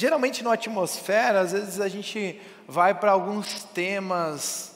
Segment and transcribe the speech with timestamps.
[0.00, 4.72] geralmente na atmosfera, às vezes a gente vai para alguns temas,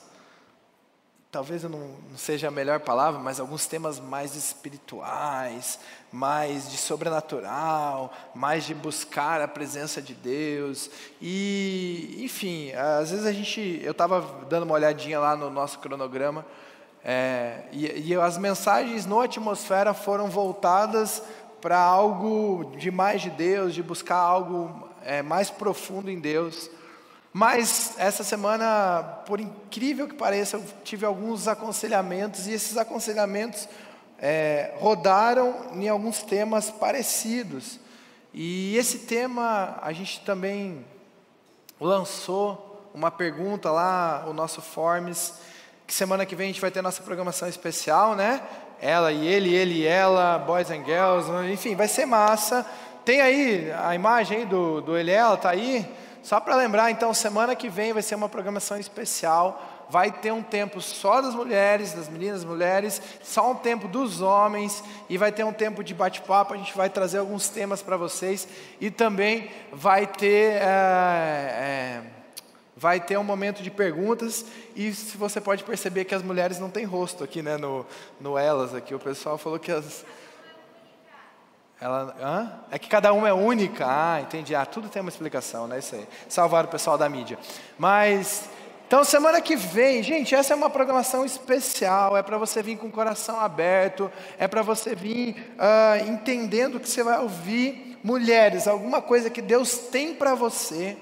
[1.32, 1.78] talvez eu não,
[2.10, 5.78] não, seja a melhor palavra, mas alguns temas mais espirituais,
[6.12, 10.90] mais de sobrenatural, mais de buscar a presença de Deus.
[11.22, 16.44] E, enfim, às vezes a gente, eu estava dando uma olhadinha lá no nosso cronograma,
[17.02, 21.22] é, e, e as mensagens no atmosfera foram voltadas
[21.62, 26.70] para algo de mais de Deus, de buscar algo é, mais profundo em Deus.
[27.32, 33.68] Mas essa semana, por incrível que pareça, eu tive alguns aconselhamentos e esses aconselhamentos
[34.18, 37.80] é, rodaram em alguns temas parecidos.
[38.32, 40.84] E esse tema a gente também
[41.80, 45.34] lançou uma pergunta lá, o nosso Forms,
[45.86, 48.40] que semana que vem a gente vai ter nossa programação especial, né?
[48.80, 52.64] Ela e ele, ele e ela, Boys and Girls, enfim, vai ser massa.
[53.04, 55.86] Tem aí a imagem aí do, do ele e ela, tá aí?
[56.22, 59.62] Só para lembrar, então, semana que vem vai ser uma programação especial.
[59.90, 64.82] Vai ter um tempo só das mulheres, das meninas, mulheres, só um tempo dos homens,
[65.10, 66.54] e vai ter um tempo de bate-papo.
[66.54, 68.48] A gente vai trazer alguns temas para vocês,
[68.80, 70.62] e também vai ter.
[70.62, 72.02] É, é,
[72.74, 76.68] vai ter um momento de perguntas e se você pode perceber que as mulheres não
[76.68, 77.86] têm rosto aqui, né, no,
[78.20, 78.92] no elas aqui.
[78.94, 80.04] O pessoal falou que as
[81.84, 82.50] ela, hã?
[82.70, 83.84] É que cada uma é única.
[83.86, 84.54] Ah, entendi.
[84.54, 85.80] Ah, tudo tem uma explicação, né?
[85.80, 86.08] Isso aí.
[86.30, 87.38] Salvar o pessoal da mídia.
[87.76, 88.48] Mas
[88.86, 92.16] então, semana que vem, gente, essa é uma programação especial.
[92.16, 94.10] É para você vir com o coração aberto.
[94.38, 99.76] É para você vir uh, entendendo que você vai ouvir mulheres, alguma coisa que Deus
[99.76, 100.96] tem para você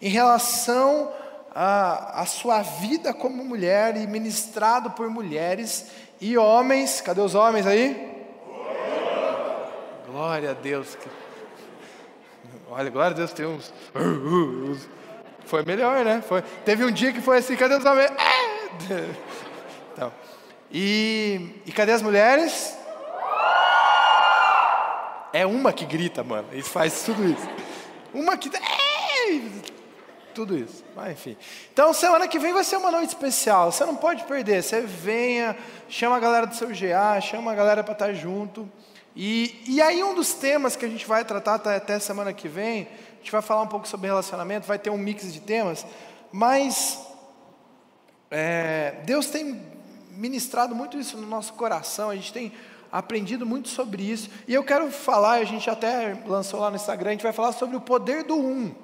[0.00, 1.12] em relação
[1.54, 7.02] à sua vida como mulher e ministrado por mulheres e homens.
[7.02, 8.15] Cadê os homens aí?
[10.16, 10.96] Glória a Deus.
[12.70, 13.70] Olha, glória a Deus, tem uns.
[15.44, 16.22] Foi melhor, né?
[16.26, 16.40] Foi...
[16.64, 18.10] Teve um dia que foi assim, cadê os homens?
[19.92, 20.10] Então,
[20.72, 22.74] e, e cadê as mulheres?
[25.34, 26.48] É uma que grita, mano.
[26.50, 27.48] E faz tudo isso.
[28.14, 28.50] Uma que
[30.34, 30.82] tudo isso.
[30.94, 31.36] Mas enfim.
[31.70, 33.70] Então, semana que vem vai ser uma noite especial.
[33.70, 34.62] Você não pode perder.
[34.62, 35.54] Você venha,
[35.90, 38.66] chama a galera do seu GA, chama a galera para estar junto.
[39.16, 42.48] E, e aí, um dos temas que a gente vai tratar até, até semana que
[42.48, 45.86] vem, a gente vai falar um pouco sobre relacionamento, vai ter um mix de temas,
[46.30, 47.00] mas
[48.30, 49.58] é, Deus tem
[50.10, 52.52] ministrado muito isso no nosso coração, a gente tem
[52.92, 57.08] aprendido muito sobre isso, e eu quero falar, a gente até lançou lá no Instagram,
[57.08, 58.74] a gente vai falar sobre o poder do um.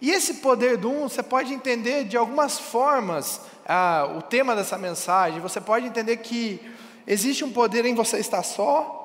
[0.00, 4.76] E esse poder do um, você pode entender de algumas formas ah, o tema dessa
[4.76, 5.40] mensagem.
[5.40, 6.60] Você pode entender que
[7.06, 9.03] existe um poder em você estar só,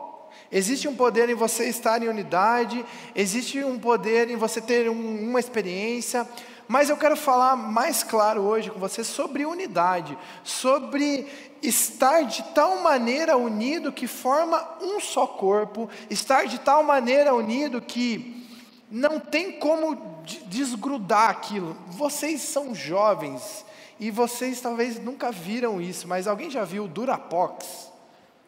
[0.52, 2.86] existe um poder em você estar em unidade,
[3.16, 6.28] existe um poder em você ter um, uma experiência.
[6.68, 11.28] Mas eu quero falar mais claro hoje com você sobre unidade, sobre
[11.64, 17.82] estar de tal maneira unido que forma um só corpo, estar de tal maneira unido
[17.82, 18.46] que
[18.92, 21.76] não tem como desgrudar aquilo.
[21.88, 23.66] Vocês são jovens
[24.00, 27.92] e vocês talvez nunca viram isso, mas alguém já viu Durapox?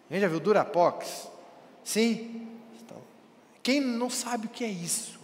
[0.05, 1.30] Alguém já viu Durapox?
[1.83, 2.47] Sim?
[2.83, 2.97] Então,
[3.63, 5.19] quem não sabe o que é isso?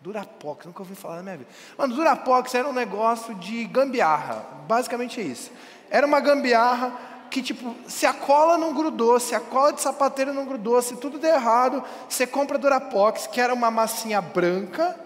[0.00, 1.50] Durapox, nunca ouvi falar na minha vida.
[1.78, 5.50] Mano, Durapox era um negócio de gambiarra, basicamente é isso.
[5.88, 6.92] Era uma gambiarra
[7.30, 10.96] que tipo, se a cola não grudou, se a cola de sapateiro não grudou, se
[10.96, 14.98] tudo der errado, você compra Durapox, que era uma massinha branca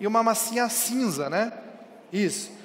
[0.00, 1.52] e uma massinha cinza, né?
[2.12, 2.57] Isso.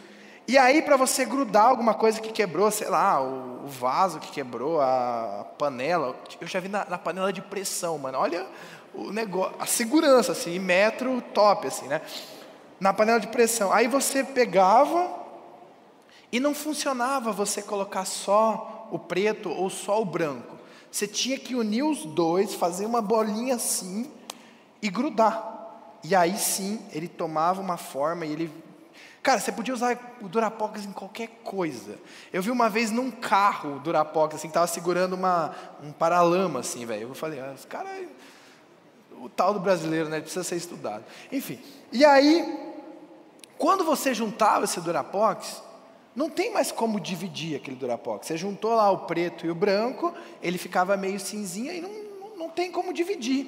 [0.48, 4.82] E aí, para você grudar alguma coisa que quebrou, sei lá, o, vaso que quebrou,
[4.82, 8.18] a panela, eu já vi na, na panela de pressão, mano.
[8.18, 8.46] Olha
[8.94, 12.02] o negócio, a segurança, assim, metro top, assim, né?
[12.80, 13.72] Na panela de pressão.
[13.72, 15.10] Aí você pegava
[16.32, 20.58] e não funcionava você colocar só o preto ou só o branco.
[20.92, 24.12] Você tinha que unir os dois, fazer uma bolinha assim
[24.82, 25.98] e grudar.
[26.04, 28.64] E aí sim, ele tomava uma forma e ele.
[29.24, 31.98] Cara, você podia usar o Durapox em qualquer coisa.
[32.32, 36.60] Eu vi uma vez num carro o Durapox, assim, que estava segurando uma, um paralama,
[36.60, 37.08] assim, velho.
[37.08, 37.90] Eu falei, ah, cara.
[37.90, 38.06] É
[39.24, 40.20] o tal do brasileiro, né?
[40.20, 41.06] Precisa ser estudado.
[41.32, 41.58] Enfim.
[41.94, 42.74] E aí,
[43.58, 45.64] quando você juntava esse Durapox,
[46.14, 48.28] não tem mais como dividir aquele Durapox.
[48.28, 52.50] Você juntou lá o preto e o branco, ele ficava meio cinzinha e não, não
[52.50, 53.48] tem como dividir.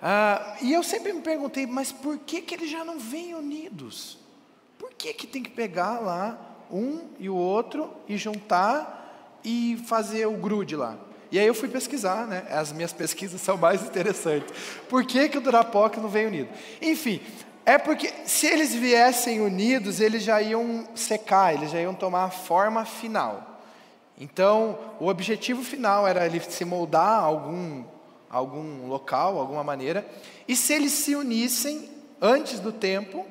[0.00, 4.23] Ah, e eu sempre me perguntei, mas por que, que eles já não vêm unidos?
[4.84, 6.38] Por que, que tem que pegar lá
[6.70, 10.98] um e o outro e juntar e fazer o grude lá?
[11.32, 12.46] E aí eu fui pesquisar, né?
[12.50, 14.52] As minhas pesquisas são mais interessantes.
[14.86, 16.50] Por que, que o Durapox não vem unido?
[16.82, 17.22] Enfim,
[17.64, 22.30] É porque se eles viessem unidos, eles já iam secar, eles já iam tomar a
[22.30, 23.62] forma final.
[24.20, 27.84] Então, o objetivo final era ele se moldar a algum,
[28.28, 30.06] algum local, alguma maneira.
[30.46, 31.88] E se eles se unissem
[32.20, 33.24] antes do tempo,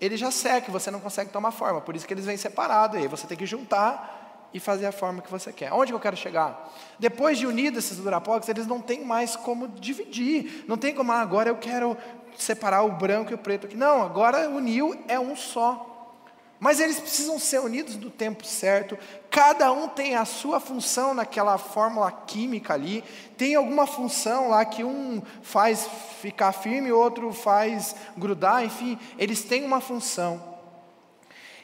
[0.00, 1.80] ele já seca, você não consegue tomar forma.
[1.80, 5.20] Por isso que eles vêm separados, aí você tem que juntar e fazer a forma
[5.20, 5.72] que você quer.
[5.72, 6.70] Onde que eu quero chegar?
[6.98, 10.64] Depois de unidos esses durapox, eles não têm mais como dividir.
[10.66, 11.96] Não tem como, ah, agora eu quero
[12.36, 13.68] separar o branco e o preto.
[13.76, 15.97] Não, agora uniu é um só.
[16.60, 18.98] Mas eles precisam ser unidos no tempo certo.
[19.30, 23.04] Cada um tem a sua função naquela fórmula química ali.
[23.36, 25.88] Tem alguma função lá que um faz
[26.20, 30.58] ficar firme, outro faz grudar, enfim, eles têm uma função.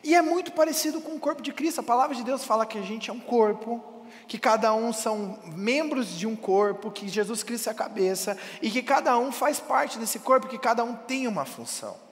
[0.02, 1.80] E é muito parecido com o corpo de Cristo.
[1.80, 3.82] A palavra de Deus fala que a gente é um corpo
[4.26, 8.70] que cada um são membros de um corpo, que Jesus Cristo é a cabeça, e
[8.70, 12.03] que cada um faz parte desse corpo, que cada um tem uma função.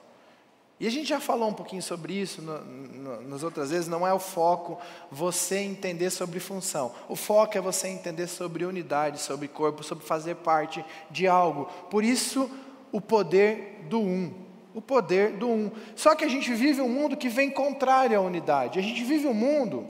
[0.83, 4.05] E a gente já falou um pouquinho sobre isso no, no, nas outras vezes, não
[4.05, 4.77] é o foco
[5.09, 6.91] você entender sobre função.
[7.07, 11.69] O foco é você entender sobre unidade, sobre corpo, sobre fazer parte de algo.
[11.89, 12.51] Por isso,
[12.91, 14.33] o poder do um.
[14.75, 15.71] O poder do um.
[15.95, 18.77] Só que a gente vive um mundo que vem contrário à unidade.
[18.77, 19.87] A gente vive um mundo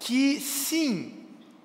[0.00, 1.14] que sim,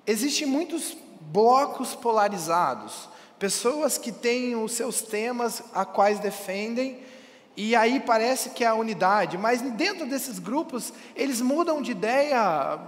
[0.06, 7.10] existem muitos blocos polarizados, pessoas que têm os seus temas a quais defendem,
[7.56, 12.80] e aí parece que é a unidade, mas dentro desses grupos eles mudam de ideia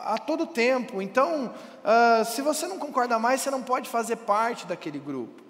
[0.00, 1.02] a todo tempo.
[1.02, 1.52] Então,
[1.84, 5.42] uh, se você não concorda mais, você não pode fazer parte daquele grupo.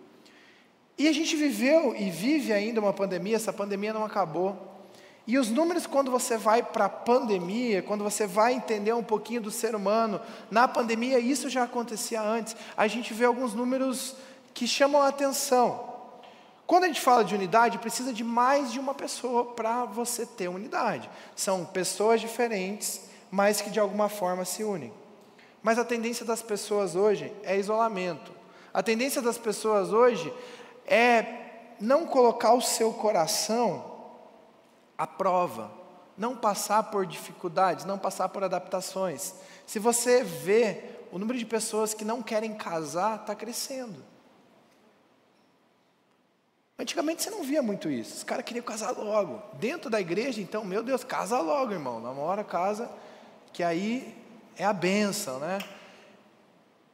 [0.97, 4.71] E a gente viveu e vive ainda uma pandemia, essa pandemia não acabou.
[5.27, 9.41] E os números, quando você vai para a pandemia, quando você vai entender um pouquinho
[9.41, 10.21] do ser humano,
[10.51, 14.17] na pandemia, isso já acontecia antes, a gente vê alguns números
[14.53, 15.92] que chamam a atenção.
[16.73, 20.49] Quando a gente fala de unidade, precisa de mais de uma pessoa para você ter
[20.49, 21.11] unidade.
[21.37, 24.91] São pessoas diferentes, mas que de alguma forma se unem.
[25.63, 28.33] Mas a tendência das pessoas hoje é isolamento.
[28.73, 30.33] A tendência das pessoas hoje
[30.87, 33.85] é não colocar o seu coração
[34.97, 35.71] a prova,
[36.17, 39.35] não passar por dificuldades, não passar por adaptações.
[39.67, 44.12] Se você vê o número de pessoas que não querem casar está crescendo.
[46.82, 48.17] Antigamente você não via muito isso.
[48.17, 49.40] Os caras queriam casar logo.
[49.52, 52.00] Dentro da igreja, então, meu Deus, casa logo, irmão.
[52.00, 52.90] Namora, casa,
[53.52, 54.12] que aí
[54.56, 55.61] é a benção, né?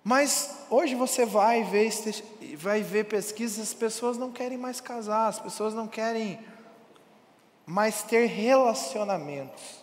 [0.04, 1.90] Mas hoje você vai ver,
[2.58, 6.38] vai ver pesquisas, as pessoas não querem mais casar, as pessoas não querem
[7.64, 9.82] mas ter relacionamentos.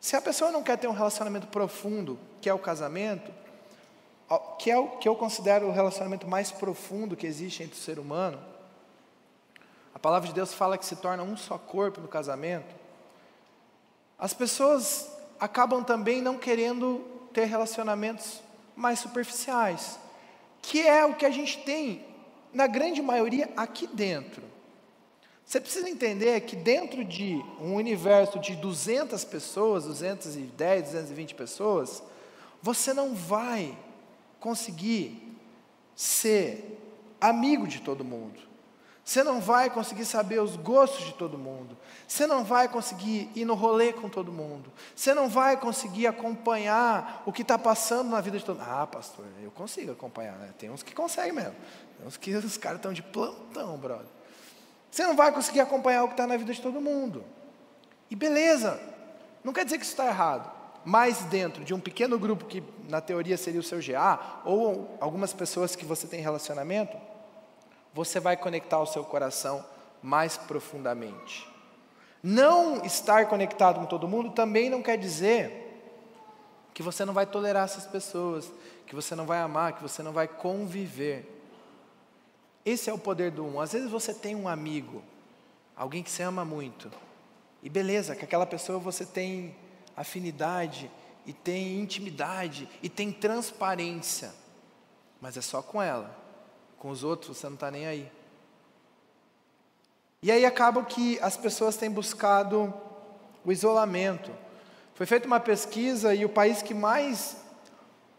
[0.00, 3.32] Se a pessoa não quer ter um relacionamento profundo, que é o casamento,
[4.56, 7.98] que é o que eu considero o relacionamento mais profundo que existe entre o ser
[7.98, 8.49] humano,
[9.94, 12.74] a palavra de Deus fala que se torna um só corpo no casamento.
[14.18, 18.40] As pessoas acabam também não querendo ter relacionamentos
[18.76, 19.98] mais superficiais,
[20.62, 22.04] que é o que a gente tem
[22.52, 24.42] na grande maioria aqui dentro.
[25.44, 32.02] Você precisa entender que dentro de um universo de 200 pessoas, 210, 220 pessoas,
[32.62, 33.76] você não vai
[34.38, 35.36] conseguir
[35.96, 36.78] ser
[37.20, 38.49] amigo de todo mundo.
[39.10, 41.76] Você não vai conseguir saber os gostos de todo mundo.
[42.06, 44.72] Você não vai conseguir ir no rolê com todo mundo.
[44.94, 48.68] Você não vai conseguir acompanhar o que está passando na vida de todo mundo.
[48.70, 50.50] Ah, pastor, eu consigo acompanhar, né?
[50.56, 51.56] Tem uns que conseguem mesmo.
[51.98, 54.06] Tem uns que os caras estão de plantão, brother.
[54.88, 57.24] Você não vai conseguir acompanhar o que está na vida de todo mundo.
[58.08, 58.80] E beleza,
[59.42, 60.48] não quer dizer que isso está errado.
[60.84, 65.32] Mas dentro de um pequeno grupo que na teoria seria o seu GA, ou algumas
[65.32, 66.96] pessoas que você tem relacionamento,
[67.92, 69.64] você vai conectar o seu coração
[70.02, 71.48] mais profundamente.
[72.22, 75.68] Não estar conectado com todo mundo também não quer dizer
[76.74, 78.50] que você não vai tolerar essas pessoas,
[78.86, 81.24] que você não vai amar, que você não vai conviver.
[82.64, 83.60] Esse é o poder do um.
[83.60, 85.02] Às vezes você tem um amigo,
[85.76, 86.90] alguém que você ama muito,
[87.62, 89.54] e beleza, que aquela pessoa você tem
[89.96, 90.90] afinidade,
[91.26, 94.32] e tem intimidade, e tem transparência,
[95.20, 96.19] mas é só com ela.
[96.80, 98.10] Com os outros você não está nem aí.
[100.20, 102.74] E aí acaba que as pessoas têm buscado
[103.44, 104.32] o isolamento.
[104.96, 107.36] Foi feita uma pesquisa e o país que mais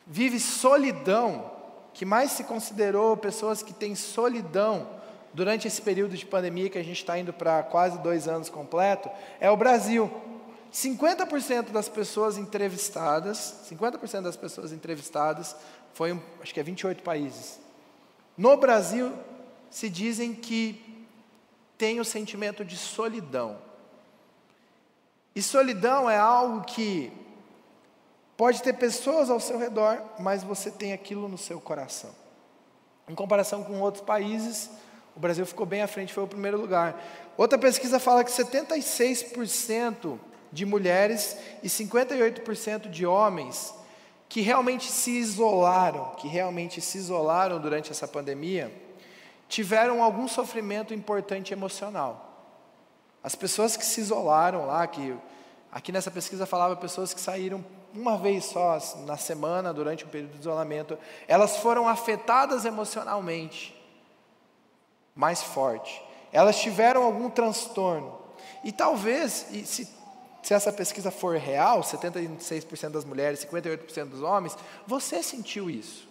[0.08, 1.52] vive solidão
[1.94, 4.88] que mais se considerou pessoas que têm solidão
[5.34, 9.10] durante esse período de pandemia que a gente está indo para quase dois anos completo,
[9.40, 10.12] é o Brasil.
[10.74, 15.56] 50% das pessoas entrevistadas, 50% das pessoas entrevistadas,
[15.94, 17.61] foi, acho que é 28 países.
[18.38, 19.14] No Brasil,
[19.70, 21.06] se dizem que
[21.78, 23.58] tem o sentimento de solidão.
[25.36, 27.12] E solidão é algo que
[28.36, 32.12] pode ter pessoas ao seu redor, mas você tem aquilo no seu coração.
[33.08, 34.70] Em comparação com outros países,
[35.16, 37.02] o Brasil ficou bem à frente, foi o primeiro lugar.
[37.38, 40.20] Outra pesquisa fala que 76%
[40.52, 43.74] de mulheres e 58% de homens
[44.32, 48.74] que realmente se isolaram, que realmente se isolaram durante essa pandemia,
[49.50, 52.48] tiveram algum sofrimento importante emocional.
[53.22, 55.14] As pessoas que se isolaram lá, que
[55.70, 57.62] aqui nessa pesquisa falava pessoas que saíram
[57.94, 60.98] uma vez só na semana durante um período de isolamento,
[61.28, 63.78] elas foram afetadas emocionalmente
[65.14, 66.02] mais forte.
[66.32, 68.18] Elas tiveram algum transtorno.
[68.64, 69.90] E talvez, e se,
[70.42, 74.58] se essa pesquisa for real, 76% das mulheres, 58% dos homens,
[74.88, 76.10] você sentiu isso.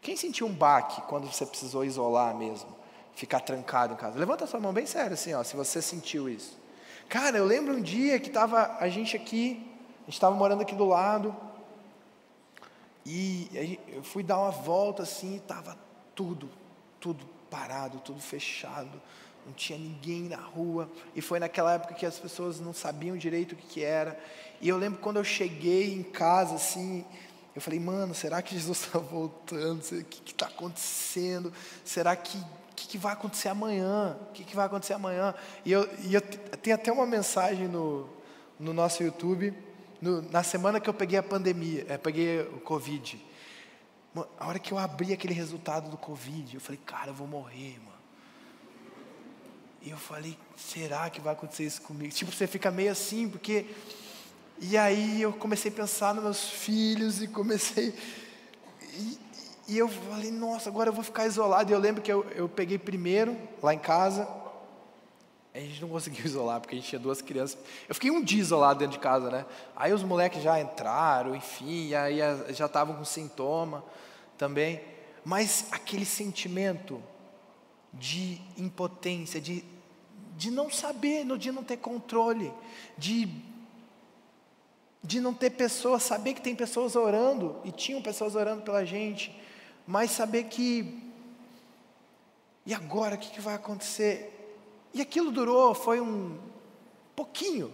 [0.00, 2.74] Quem sentiu um baque quando você precisou isolar mesmo?
[3.14, 4.18] Ficar trancado em casa?
[4.18, 6.58] Levanta a sua mão bem sério assim, ó, se você sentiu isso.
[7.08, 9.66] Cara, eu lembro um dia que estava a gente aqui,
[9.98, 11.36] a gente estava morando aqui do lado,
[13.04, 15.76] e eu fui dar uma volta assim, e estava
[16.14, 16.48] tudo,
[16.98, 19.00] tudo parado, tudo fechado,
[19.50, 20.88] não tinha ninguém na rua.
[21.14, 24.18] E foi naquela época que as pessoas não sabiam direito o que, que era.
[24.60, 27.04] E eu lembro quando eu cheguei em casa, assim,
[27.54, 29.80] eu falei, mano, será que Jesus está voltando?
[29.82, 31.52] O que está acontecendo?
[31.84, 34.16] Será que o que, que, vai acontecer amanhã?
[34.28, 35.34] O que, que, vai acontecer amanhã?
[35.66, 38.08] E eu, e eu tenho até uma mensagem no,
[38.58, 39.52] no nosso YouTube,
[40.00, 43.22] no, na semana que eu peguei a pandemia, é, peguei o Covid.
[44.38, 47.78] A hora que eu abri aquele resultado do Covid, eu falei, cara, eu vou morrer,
[47.80, 47.89] mano.
[49.82, 52.12] E eu falei, será que vai acontecer isso comigo?
[52.12, 53.66] Tipo, você fica meio assim, porque.
[54.58, 57.94] E aí eu comecei a pensar nos meus filhos e comecei.
[58.92, 59.18] E,
[59.68, 61.70] e eu falei, nossa, agora eu vou ficar isolado.
[61.70, 64.28] E eu lembro que eu, eu peguei primeiro, lá em casa.
[65.54, 67.58] A gente não conseguiu isolar, porque a gente tinha duas crianças.
[67.88, 69.46] Eu fiquei um dia isolado dentro de casa, né?
[69.74, 72.18] Aí os moleques já entraram, enfim, aí
[72.52, 73.82] já estavam com sintoma
[74.36, 74.80] também,
[75.24, 77.02] mas aquele sentimento
[77.92, 79.64] de impotência, de,
[80.36, 82.52] de não saber, de não ter controle,
[82.96, 83.28] de,
[85.02, 89.34] de não ter pessoas, saber que tem pessoas orando, e tinham pessoas orando pela gente,
[89.86, 91.02] mas saber que,
[92.64, 94.36] e agora, o que, que vai acontecer?
[94.94, 96.38] E aquilo durou, foi um
[97.16, 97.72] pouquinho,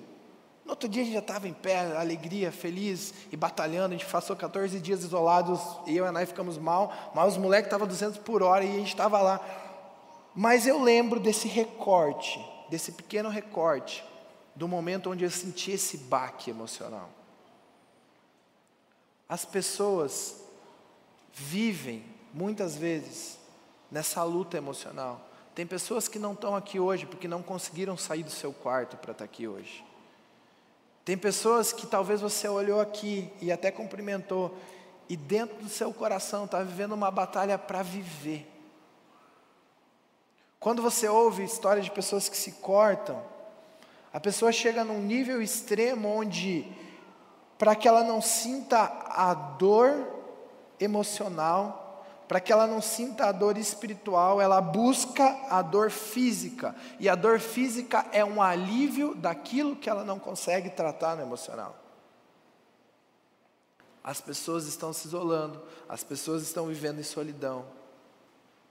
[0.66, 3.94] no outro dia a gente já estava em pé, alegria, feliz e batalhando.
[3.94, 7.68] A gente passou 14 dias isolados eu e a Nai ficamos mal, mas os moleques
[7.68, 9.40] estavam 200 por hora e a gente estava lá.
[10.38, 12.38] Mas eu lembro desse recorte,
[12.68, 14.04] desse pequeno recorte,
[14.54, 17.08] do momento onde eu senti esse baque emocional.
[19.26, 20.42] As pessoas
[21.32, 23.38] vivem, muitas vezes,
[23.90, 25.26] nessa luta emocional.
[25.54, 29.12] Tem pessoas que não estão aqui hoje porque não conseguiram sair do seu quarto para
[29.12, 29.82] estar aqui hoje.
[31.02, 34.54] Tem pessoas que talvez você olhou aqui e até cumprimentou,
[35.08, 38.55] e dentro do seu coração está vivendo uma batalha para viver.
[40.58, 43.22] Quando você ouve histórias de pessoas que se cortam,
[44.12, 46.66] a pessoa chega num nível extremo onde,
[47.58, 48.78] para que ela não sinta
[49.10, 50.06] a dor
[50.80, 56.74] emocional, para que ela não sinta a dor espiritual, ela busca a dor física.
[56.98, 61.76] E a dor física é um alívio daquilo que ela não consegue tratar no emocional.
[64.02, 67.66] As pessoas estão se isolando, as pessoas estão vivendo em solidão.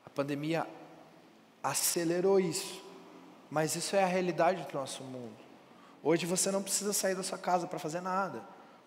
[0.06, 0.68] A pandemia
[1.70, 2.84] acelerou isso,
[3.50, 5.36] mas isso é a realidade do nosso mundo.
[6.04, 8.40] Hoje você não precisa sair da sua casa para fazer nada.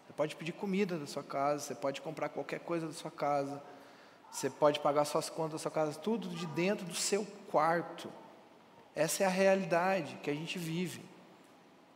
[0.06, 3.60] Você pode pedir comida da sua casa, você pode comprar qualquer coisa da sua casa.
[4.30, 8.08] Você pode pagar suas contas da sua casa, tudo de dentro do seu quarto.
[8.94, 11.02] Essa é a realidade que a gente vive.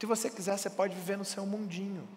[0.01, 2.09] Se você quiser, você pode viver no seu mundinho.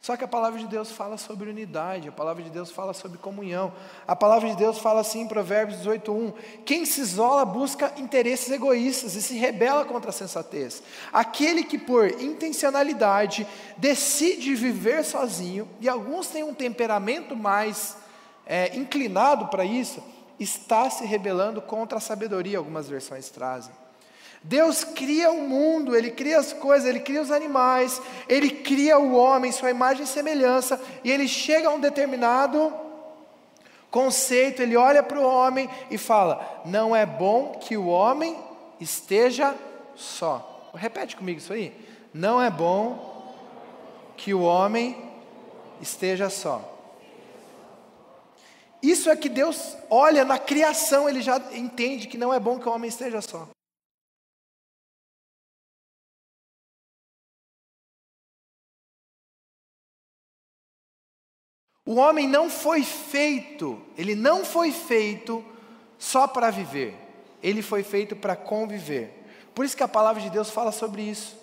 [0.00, 3.18] Só que a palavra de Deus fala sobre unidade, a palavra de Deus fala sobre
[3.18, 3.70] comunhão.
[4.08, 6.32] A palavra de Deus fala assim em Provérbios 18:1:
[6.64, 10.82] Quem se isola busca interesses egoístas e se rebela contra a sensatez.
[11.12, 17.98] Aquele que por intencionalidade decide viver sozinho, e alguns têm um temperamento mais
[18.46, 20.02] é, inclinado para isso,
[20.38, 23.79] está se rebelando contra a sabedoria, algumas versões trazem.
[24.42, 29.14] Deus cria o mundo, Ele cria as coisas, Ele cria os animais, Ele cria o
[29.14, 32.72] homem, sua imagem e semelhança, e Ele chega a um determinado
[33.90, 38.38] conceito, Ele olha para o homem e fala: Não é bom que o homem
[38.80, 39.54] esteja
[39.94, 40.70] só.
[40.74, 41.74] Repete comigo isso aí.
[42.14, 43.34] Não é bom
[44.16, 44.96] que o homem
[45.82, 46.66] esteja só.
[48.82, 52.66] Isso é que Deus olha na criação, ele já entende que não é bom que
[52.66, 53.46] o homem esteja só.
[61.90, 65.44] O homem não foi feito, ele não foi feito
[65.98, 66.94] só para viver,
[67.42, 69.26] ele foi feito para conviver.
[69.52, 71.36] Por isso que a palavra de Deus fala sobre isso.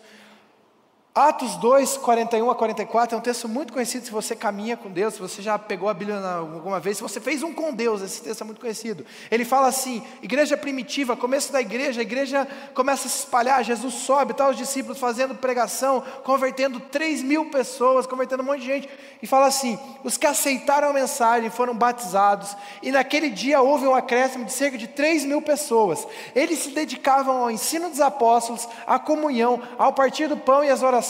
[1.17, 5.15] Atos 2, 41 a 44 é um texto muito conhecido se você caminha com Deus,
[5.15, 8.21] se você já pegou a Bíblia alguma vez, se você fez um com Deus, esse
[8.21, 9.03] texto é muito conhecido.
[9.31, 13.95] Ele fala assim: igreja primitiva, começo da igreja, a igreja começa a se espalhar, Jesus
[13.95, 18.89] sobe, tá os discípulos fazendo pregação, convertendo 3 mil pessoas, convertendo um monte de gente,
[19.19, 23.95] e fala assim: os que aceitaram a mensagem foram batizados, e naquele dia houve um
[23.95, 26.07] acréscimo de cerca de 3 mil pessoas.
[26.35, 30.83] Eles se dedicavam ao ensino dos apóstolos, à comunhão, ao partir do pão e às
[30.83, 31.06] orações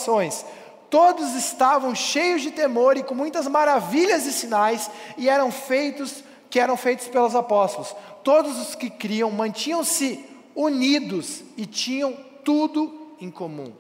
[0.90, 6.60] todos estavam cheios de temor e com muitas maravilhas e sinais, e eram feitos que
[6.60, 7.96] eram feitos pelos apóstolos.
[8.24, 10.24] Todos os que criam mantinham-se
[10.56, 12.14] unidos e tinham
[12.44, 13.74] tudo em comum.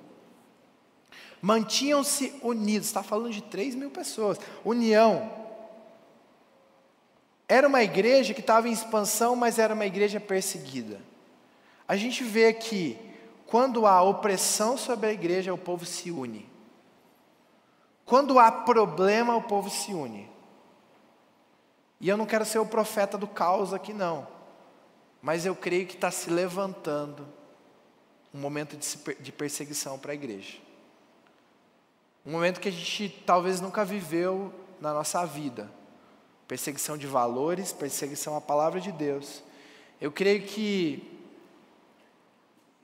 [1.42, 4.40] Mantinham-se unidos, está falando de 3 mil pessoas.
[4.66, 5.32] União.
[7.48, 11.00] Era uma igreja que estava em expansão, mas era uma igreja perseguida.
[11.88, 12.98] A gente vê que
[13.48, 16.48] quando há opressão sobre a igreja, o povo se une.
[18.06, 20.30] Quando há problema, o povo se une.
[22.00, 24.28] E eu não quero ser o profeta do caos aqui, não.
[25.22, 27.28] Mas eu creio que está se levantando
[28.34, 28.78] um momento
[29.20, 30.58] de perseguição para a igreja.
[32.26, 35.72] Um momento que a gente talvez nunca viveu na nossa vida.
[36.48, 39.42] Perseguição de valores, perseguição à palavra de Deus.
[40.00, 41.17] Eu creio que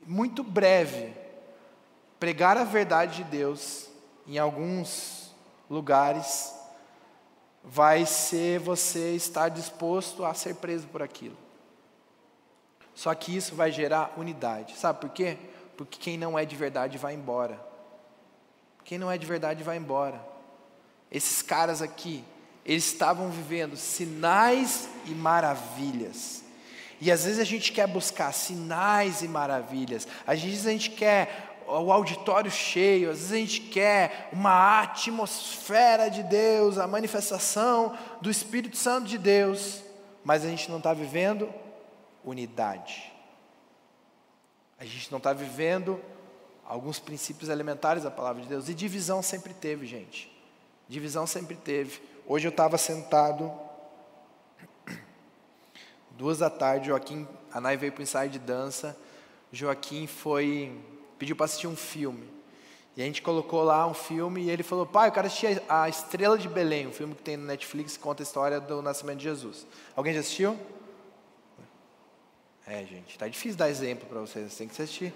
[0.06, 1.14] muito breve,
[2.20, 3.90] pregar a verdade de Deus
[4.28, 5.34] em alguns
[5.70, 6.54] lugares
[7.64, 11.38] vai ser você estar disposto a ser preso por aquilo.
[12.94, 14.76] Só que isso vai gerar unidade.
[14.78, 15.38] Sabe por quê?
[15.78, 17.60] Porque quem não é de verdade vai embora.
[18.84, 20.24] Quem não é de verdade vai embora.
[21.10, 22.24] Esses caras aqui,
[22.66, 26.43] eles estavam vivendo sinais e maravilhas.
[27.04, 31.54] E às vezes a gente quer buscar sinais e maravilhas, às vezes a gente quer
[31.68, 38.32] o auditório cheio, às vezes a gente quer uma atmosfera de Deus, a manifestação do
[38.32, 39.84] Espírito Santo de Deus,
[40.24, 41.54] mas a gente não está vivendo
[42.24, 43.12] unidade.
[44.80, 46.00] A gente não está vivendo
[46.66, 48.70] alguns princípios elementares da palavra de Deus.
[48.70, 50.34] E divisão sempre teve, gente.
[50.88, 52.02] Divisão sempre teve.
[52.26, 53.52] Hoje eu estava sentado
[56.14, 58.98] Duas da tarde, Joaquim, a Nai veio para o ensaio de dança.
[59.52, 60.72] Joaquim foi,
[61.18, 62.32] pediu para assistir um filme.
[62.96, 65.90] E a gente colocou lá um filme e ele falou: Pai, eu quero assistir A
[65.90, 69.18] Estrela de Belém, um filme que tem no Netflix que conta a história do nascimento
[69.18, 69.66] de Jesus.
[69.96, 70.58] Alguém já assistiu?
[72.68, 75.12] É, gente, tá difícil dar exemplo para vocês, tem que assistir.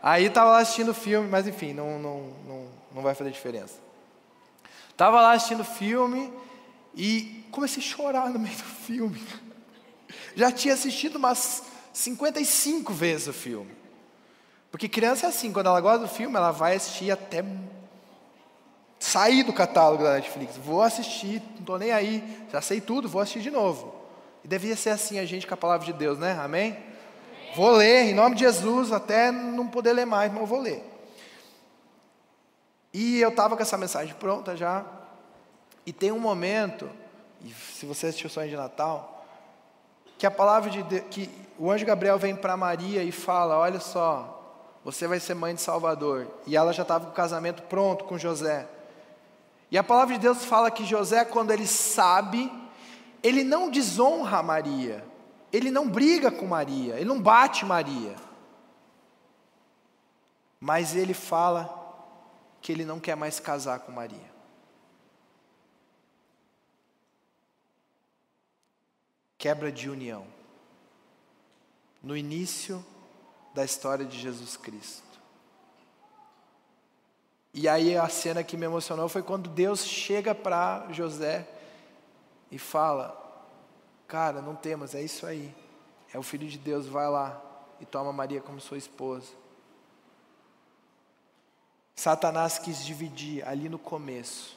[0.00, 3.74] Aí estava lá assistindo o filme, mas enfim, não, não, não, não vai fazer diferença.
[4.90, 6.32] Estava lá assistindo o filme
[6.94, 9.20] e comecei a chorar no meio do filme.
[10.38, 13.74] Já tinha assistido umas 55 vezes o filme.
[14.70, 17.44] Porque criança é assim, quando ela gosta do filme, ela vai assistir até
[19.00, 20.56] sair do catálogo da Netflix.
[20.56, 23.92] Vou assistir, não estou nem aí, já sei tudo, vou assistir de novo.
[24.44, 26.38] E devia ser assim a gente com a palavra de Deus, né?
[26.40, 26.70] Amém?
[26.70, 26.84] Amém.
[27.56, 30.84] Vou ler, em nome de Jesus, até não poder ler mais, mas eu vou ler.
[32.94, 34.86] E eu estava com essa mensagem pronta já.
[35.84, 36.88] E tem um momento,
[37.44, 39.17] e se você assistiu o sonho de Natal,
[40.18, 43.80] que a palavra de Deus, que o anjo Gabriel vem para Maria e fala: Olha
[43.80, 44.38] só,
[44.84, 46.26] você vai ser mãe de Salvador.
[46.46, 48.68] E ela já estava com o casamento pronto com José.
[49.70, 52.50] E a palavra de Deus fala que José, quando ele sabe,
[53.22, 55.04] ele não desonra Maria,
[55.52, 58.16] ele não briga com Maria, ele não bate Maria.
[60.58, 61.74] Mas ele fala
[62.60, 64.27] que ele não quer mais casar com Maria.
[69.38, 70.26] Quebra de união.
[72.02, 72.84] No início
[73.54, 75.06] da história de Jesus Cristo.
[77.54, 81.48] E aí a cena que me emocionou foi quando Deus chega para José
[82.50, 83.16] e fala:
[84.06, 85.54] Cara, não temas, é isso aí.
[86.12, 87.40] É o filho de Deus, vai lá
[87.80, 89.32] e toma Maria como sua esposa.
[91.94, 94.56] Satanás quis dividir ali no começo,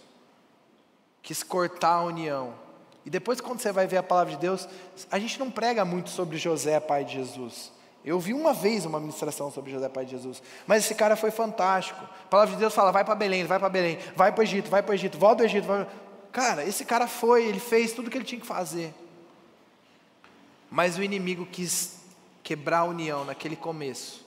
[1.24, 2.71] quis cortar a união
[3.06, 4.68] e depois, quando você vai ver a palavra de Deus,
[5.12, 7.72] a gente não prega muito sobre José, pai de Jesus.
[8.06, 10.42] Eu vi uma vez uma ministração sobre José, pai de Jesus.
[10.68, 12.04] Mas esse cara foi fantástico.
[12.04, 14.70] A palavra de Deus fala: vai para Belém, vai para Belém, vai para o Egito,
[14.70, 15.66] vai para o Egito, volta do Egito.
[15.66, 15.88] Vai...
[16.32, 18.94] Cara, esse cara foi, ele fez tudo o que ele tinha que fazer.
[20.70, 21.98] Mas o inimigo quis
[22.44, 24.26] quebrar a união naquele começo.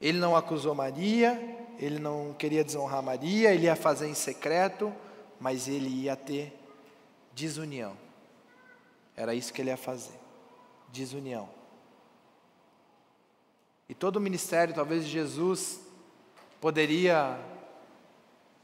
[0.00, 4.92] Ele não acusou Maria, ele não queria desonrar Maria, ele ia fazer em secreto,
[5.40, 6.56] mas ele ia ter
[7.38, 7.96] desunião.
[9.16, 10.18] Era isso que ele ia fazer.
[10.88, 11.48] Desunião.
[13.88, 15.80] E todo o ministério, talvez, de Jesus
[16.60, 17.38] poderia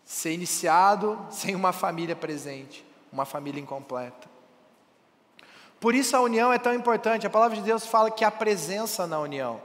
[0.04, 4.28] ser iniciado sem uma família presente, uma família incompleta.
[5.80, 7.26] Por isso a união é tão importante.
[7.26, 9.62] A palavra de Deus fala que há presença na união.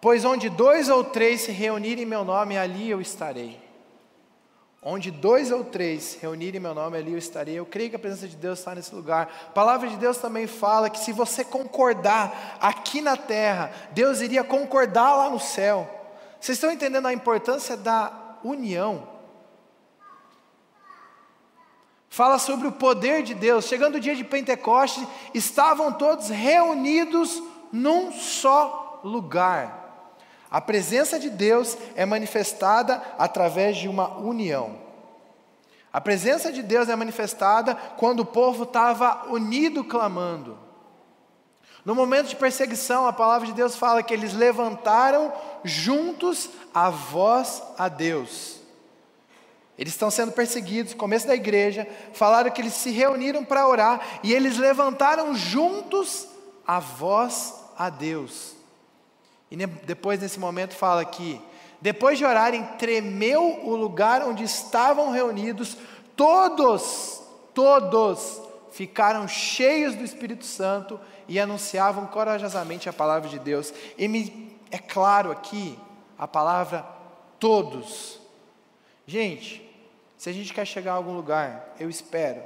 [0.00, 3.61] Pois onde dois ou três se reunirem em meu nome, ali eu estarei.
[4.84, 7.54] Onde dois ou três reunirem meu nome, ali eu estarei.
[7.54, 9.30] Eu creio que a presença de Deus está nesse lugar.
[9.48, 14.42] A palavra de Deus também fala que se você concordar aqui na terra, Deus iria
[14.42, 15.88] concordar lá no céu.
[16.40, 19.06] Vocês estão entendendo a importância da união?
[22.08, 23.66] Fala sobre o poder de Deus.
[23.66, 27.40] Chegando o dia de Pentecostes, estavam todos reunidos
[27.72, 29.81] num só lugar.
[30.52, 34.78] A presença de Deus é manifestada através de uma união.
[35.90, 40.58] A presença de Deus é manifestada quando o povo estava unido clamando.
[41.86, 45.32] No momento de perseguição, a palavra de Deus fala que eles levantaram
[45.64, 48.60] juntos a voz a Deus.
[49.78, 54.34] Eles estão sendo perseguidos, começo da igreja, falaram que eles se reuniram para orar e
[54.34, 56.28] eles levantaram juntos
[56.66, 58.61] a voz a Deus.
[59.52, 61.38] E depois nesse momento fala que,
[61.78, 65.76] depois de orarem, tremeu o lugar onde estavam reunidos,
[66.16, 73.74] todos, todos ficaram cheios do Espírito Santo e anunciavam corajosamente a palavra de Deus.
[73.98, 75.78] E me, é claro aqui
[76.18, 76.86] a palavra
[77.38, 78.18] todos.
[79.06, 79.70] Gente,
[80.16, 82.42] se a gente quer chegar a algum lugar, eu espero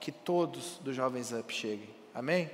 [0.00, 1.90] que todos dos Jovens Up cheguem.
[2.12, 2.50] Amém?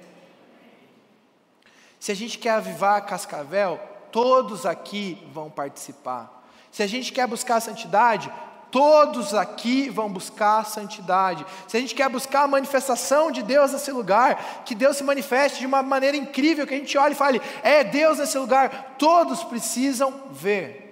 [1.99, 3.81] Se a gente quer avivar Cascavel,
[4.13, 6.45] todos aqui vão participar.
[6.71, 8.31] Se a gente quer buscar a santidade,
[8.71, 11.47] todos aqui vão buscar a santidade.
[11.67, 15.61] Se a gente quer buscar a manifestação de Deus nesse lugar, que Deus se manifeste
[15.61, 19.43] de uma maneira incrível, que a gente olhe e fale, é Deus nesse lugar, todos
[19.45, 20.85] precisam ver.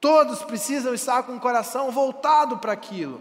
[0.00, 3.20] Todos precisam estar com o coração voltado para aquilo.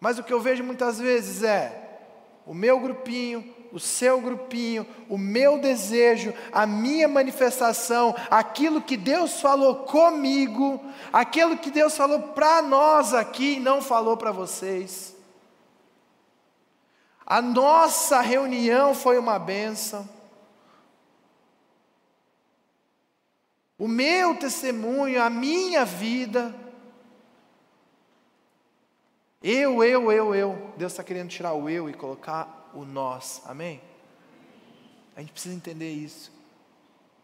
[0.00, 2.00] Mas o que eu vejo muitas vezes é
[2.44, 9.40] o meu grupinho, o seu grupinho, o meu desejo, a minha manifestação, aquilo que Deus
[9.40, 10.78] falou comigo,
[11.10, 15.16] aquilo que Deus falou para nós aqui e não falou para vocês.
[17.24, 20.06] A nossa reunião foi uma benção.
[23.78, 26.54] O meu testemunho, a minha vida.
[29.42, 30.72] Eu, eu, eu, eu.
[30.76, 33.42] Deus está querendo tirar o eu e colocar o nós.
[33.46, 33.80] Amém?
[35.16, 36.32] A gente precisa entender isso.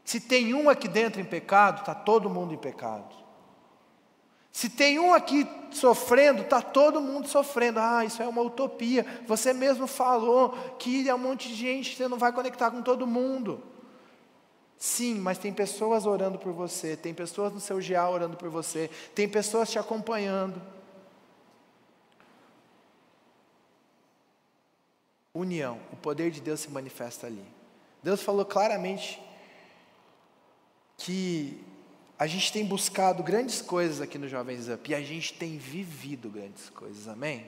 [0.04, 3.14] Se tem um aqui dentro em pecado, está todo mundo em pecado.
[4.50, 7.78] Se tem um aqui sofrendo, está todo mundo sofrendo.
[7.78, 9.06] Ah, isso é uma utopia.
[9.26, 13.06] Você mesmo falou que é um monte de gente, você não vai conectar com todo
[13.06, 13.62] mundo.
[14.78, 18.88] Sim, mas tem pessoas orando por você, tem pessoas no seu GA orando por você,
[19.14, 20.60] tem pessoas te acompanhando.
[25.34, 25.80] União.
[25.92, 27.44] O poder de Deus se manifesta ali.
[28.02, 29.20] Deus falou claramente
[30.96, 31.64] que
[32.18, 36.28] a gente tem buscado grandes coisas aqui no Jovens Up e a gente tem vivido
[36.28, 37.46] grandes coisas, amém?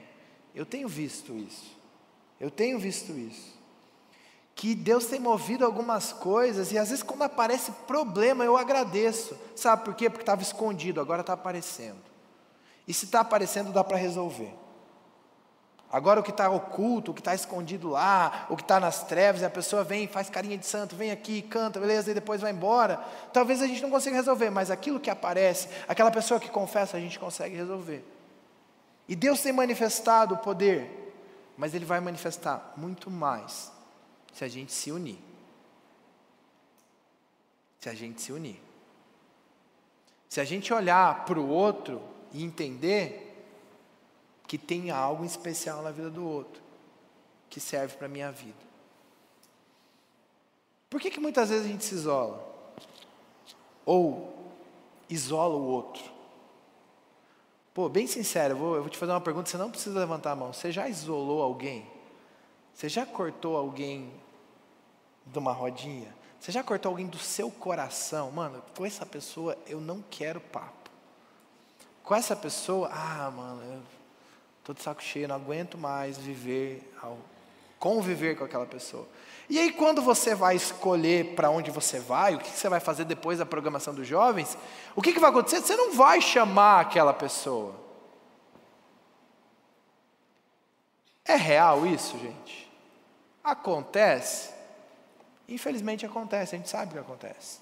[0.55, 1.77] Eu tenho visto isso.
[2.39, 3.59] Eu tenho visto isso.
[4.55, 9.37] Que Deus tem movido algumas coisas e às vezes quando aparece problema eu agradeço.
[9.55, 10.09] Sabe por quê?
[10.09, 12.01] Porque estava escondido, agora está aparecendo.
[12.87, 14.53] E se está aparecendo, dá para resolver.
[15.91, 19.43] Agora o que está oculto, o que está escondido lá, o que está nas trevas,
[19.43, 22.97] a pessoa vem, faz carinha de santo, vem aqui, canta, beleza, e depois vai embora.
[23.33, 26.99] Talvez a gente não consiga resolver, mas aquilo que aparece, aquela pessoa que confessa, a
[26.99, 28.05] gente consegue resolver.
[29.05, 31.13] E Deus tem manifestado o poder,
[31.57, 33.69] mas Ele vai manifestar muito mais
[34.31, 35.19] se a gente se unir.
[37.81, 38.61] Se a gente se unir.
[40.29, 42.01] Se a gente olhar para o outro
[42.31, 43.30] e entender
[44.51, 46.61] que tem algo especial na vida do outro,
[47.49, 48.59] que serve para a minha vida.
[50.89, 52.45] Por que, que muitas vezes a gente se isola?
[53.85, 54.51] Ou
[55.09, 56.03] isola o outro?
[57.73, 60.31] Pô, bem sincero, eu vou, eu vou te fazer uma pergunta, você não precisa levantar
[60.31, 60.51] a mão.
[60.51, 61.89] Você já isolou alguém?
[62.73, 64.11] Você já cortou alguém
[65.25, 66.13] de uma rodinha?
[66.41, 68.29] Você já cortou alguém do seu coração?
[68.31, 70.91] Mano, com essa pessoa eu não quero papo.
[72.03, 74.00] Com essa pessoa, ah, mano, eu
[74.61, 76.87] Estou de saco cheio, não aguento mais viver,
[77.79, 79.07] conviver com aquela pessoa.
[79.49, 83.03] E aí, quando você vai escolher para onde você vai, o que você vai fazer
[83.05, 84.55] depois da programação dos jovens,
[84.95, 85.61] o que, que vai acontecer?
[85.61, 87.73] Você não vai chamar aquela pessoa.
[91.25, 92.71] É real isso, gente?
[93.43, 94.53] Acontece?
[95.49, 97.59] Infelizmente acontece, a gente sabe que acontece.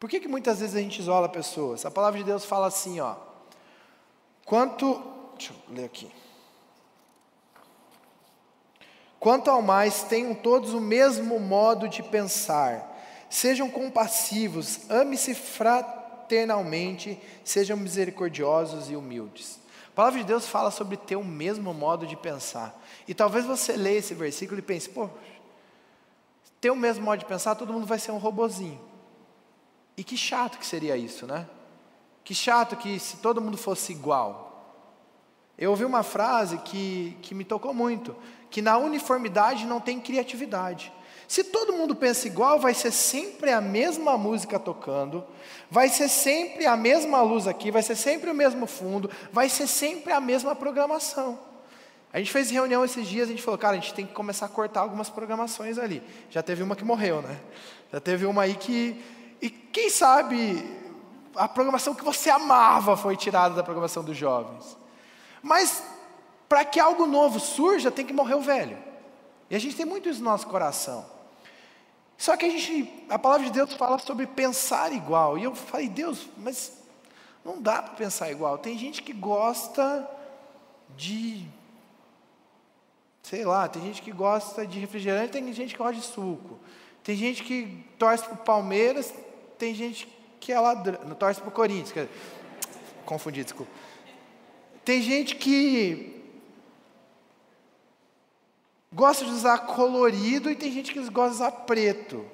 [0.00, 1.86] Por que, que muitas vezes a gente isola pessoas?
[1.86, 3.14] A palavra de Deus fala assim, ó.
[4.44, 5.02] Quanto.
[5.36, 6.10] Deixa eu ler aqui.
[9.18, 12.88] Quanto ao mais, tenham todos o mesmo modo de pensar.
[13.30, 19.60] Sejam compassivos, ame-se fraternalmente, sejam misericordiosos e humildes.
[19.92, 22.76] A palavra de Deus fala sobre ter o mesmo modo de pensar.
[23.06, 25.08] E talvez você leia esse versículo e pense, pô,
[26.60, 28.80] ter o mesmo modo de pensar, todo mundo vai ser um robozinho.
[29.96, 31.46] E que chato que seria isso, né?
[32.24, 34.50] Que chato que se todo mundo fosse igual.
[35.58, 38.16] Eu ouvi uma frase que, que me tocou muito,
[38.50, 40.92] que na uniformidade não tem criatividade.
[41.28, 45.24] Se todo mundo pensa igual, vai ser sempre a mesma música tocando,
[45.70, 49.66] vai ser sempre a mesma luz aqui, vai ser sempre o mesmo fundo, vai ser
[49.66, 51.38] sempre a mesma programação.
[52.12, 54.44] A gente fez reunião esses dias, a gente falou, cara, a gente tem que começar
[54.44, 56.02] a cortar algumas programações ali.
[56.28, 57.40] Já teve uma que morreu, né?
[57.90, 59.02] Já teve uma aí que.
[59.40, 60.62] E quem sabe
[61.36, 64.76] a programação que você amava foi tirada da programação dos jovens.
[65.42, 65.82] Mas
[66.48, 68.78] para que algo novo surja, tem que morrer o velho.
[69.48, 71.04] E a gente tem muito isso no nosso coração.
[72.16, 75.36] Só que a gente, a palavra de Deus fala sobre pensar igual.
[75.36, 76.72] E eu falei, Deus, mas
[77.44, 78.58] não dá para pensar igual.
[78.58, 80.08] Tem gente que gosta
[80.96, 81.48] de
[83.22, 86.58] sei lá, tem gente que gosta de refrigerante, tem gente que gosta de suco.
[87.02, 89.14] Tem gente que torce para o Palmeiras,
[89.58, 90.06] tem gente
[90.42, 91.92] que é ladrão, torce para o Corinthians.
[91.92, 92.08] Que,
[93.06, 93.70] confundi, desculpa.
[94.84, 96.20] Tem gente que
[98.92, 102.26] gosta de usar colorido e tem gente que gosta de usar preto.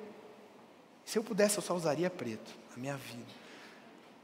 [1.05, 3.27] Se eu pudesse, eu só usaria preto na minha vida.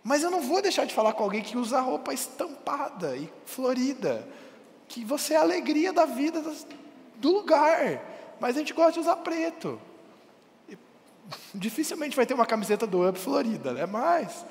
[0.02, 4.26] Mas eu não vou deixar de falar com alguém que usa roupa estampada e florida
[4.88, 6.42] que você é a alegria da vida
[7.16, 8.02] do lugar.
[8.40, 9.78] Mas a gente gosta de usar preto.
[11.54, 13.86] Dificilmente vai ter uma camiseta do Up florida, né?
[13.86, 14.44] Mas,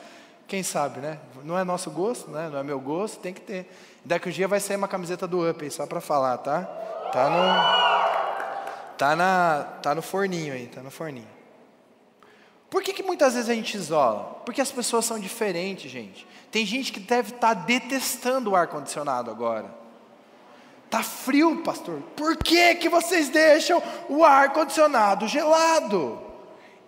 [0.48, 1.20] quem sabe, né?
[1.44, 2.50] Não é nosso gosto, né?
[2.52, 3.70] Não é meu gosto, tem que ter.
[4.04, 6.64] Daqui um dia vai sair uma camiseta do Up aí, só para falar, tá?
[7.12, 8.98] Tá no.
[8.98, 11.28] Tá, na, tá no forninho aí, tá no forninho.
[12.70, 14.42] Por que, que muitas vezes a gente isola?
[14.46, 16.28] Porque as pessoas são diferentes, gente.
[16.52, 19.84] Tem gente que deve estar tá detestando o ar-condicionado agora.
[20.86, 22.02] Está frio, pastor.
[22.16, 26.33] Por que, que vocês deixam o ar condicionado gelado?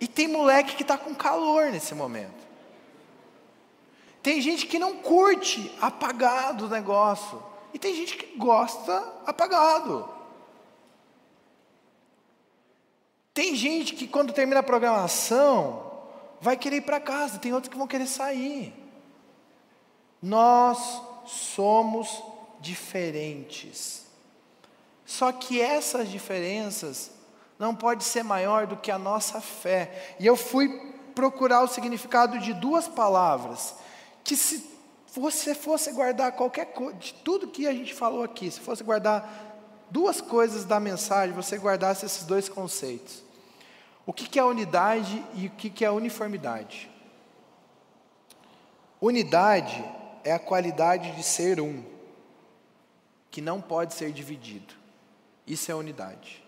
[0.00, 2.46] E tem moleque que está com calor nesse momento.
[4.22, 7.42] Tem gente que não curte apagado o negócio.
[7.72, 10.08] E tem gente que gosta apagado.
[13.32, 15.92] Tem gente que quando termina a programação
[16.40, 18.74] vai querer ir para casa, tem outros que vão querer sair.
[20.22, 22.22] Nós somos
[22.60, 24.06] diferentes.
[25.04, 27.10] Só que essas diferenças
[27.58, 30.16] não pode ser maior do que a nossa fé.
[30.18, 30.68] E eu fui
[31.14, 33.74] procurar o significado de duas palavras
[34.22, 34.70] que se
[35.14, 39.56] você fosse guardar qualquer coisa, de tudo que a gente falou aqui, se fosse guardar
[39.90, 43.22] duas coisas da mensagem, você guardasse esses dois conceitos.
[44.04, 46.90] O que, que é unidade e o que, que é uniformidade?
[49.00, 49.84] Unidade
[50.22, 51.82] é a qualidade de ser um
[53.30, 54.74] que não pode ser dividido.
[55.46, 56.45] Isso é unidade.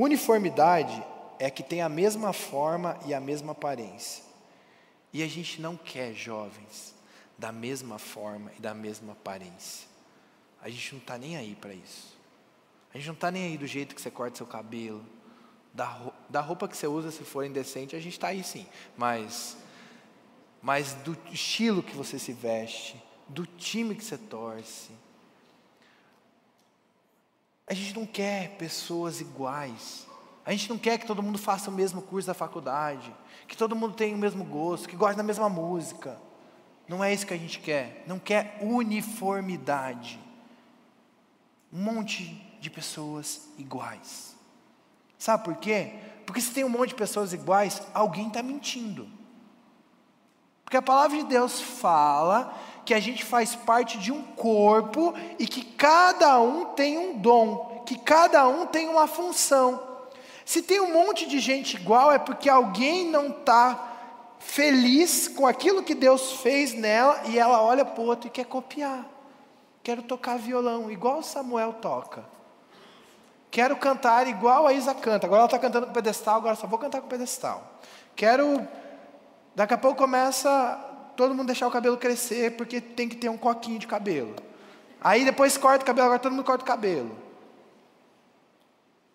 [0.00, 1.04] Uniformidade
[1.40, 4.22] é que tem a mesma forma e a mesma aparência.
[5.12, 6.94] E a gente não quer jovens
[7.36, 9.88] da mesma forma e da mesma aparência.
[10.62, 12.16] A gente não está nem aí para isso.
[12.94, 15.04] A gente não está nem aí do jeito que você corta seu cabelo,
[15.74, 18.66] da, roupa que você usa se for indecente, a gente está aí sim.
[18.96, 19.56] Mas,
[20.62, 24.92] mas do estilo que você se veste, do time que você torce.
[27.68, 30.06] A gente não quer pessoas iguais.
[30.44, 33.14] A gente não quer que todo mundo faça o mesmo curso da faculdade,
[33.46, 36.18] que todo mundo tenha o mesmo gosto, que goste da mesma música.
[36.88, 38.02] Não é isso que a gente quer.
[38.06, 40.18] Não quer uniformidade.
[41.70, 44.34] Um monte de pessoas iguais.
[45.18, 45.92] Sabe por quê?
[46.24, 49.06] Porque se tem um monte de pessoas iguais, alguém está mentindo.
[50.64, 52.54] Porque a palavra de Deus fala
[52.88, 57.82] que a gente faz parte de um corpo e que cada um tem um dom,
[57.84, 59.78] que cada um tem uma função.
[60.42, 65.82] Se tem um monte de gente igual, é porque alguém não está feliz com aquilo
[65.82, 69.04] que Deus fez nela e ela olha para o outro e quer copiar.
[69.82, 72.24] Quero tocar violão, igual Samuel toca.
[73.50, 75.26] Quero cantar igual a Isa canta.
[75.26, 77.70] Agora ela está cantando com pedestal, agora só vou cantar com pedestal.
[78.16, 78.66] Quero
[79.58, 80.78] Daqui a pouco começa
[81.18, 84.36] todo mundo deixar o cabelo crescer porque tem que ter um coquinho de cabelo.
[85.00, 87.18] Aí depois corta o cabelo, agora todo mundo corta o cabelo.